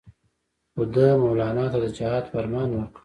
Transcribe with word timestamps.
خو 0.73 0.83
ده 0.95 1.05
مولنا 1.21 1.65
ته 1.71 1.77
د 1.83 1.85
جهاد 1.97 2.25
فرمان 2.33 2.69
ورکړ. 2.73 2.99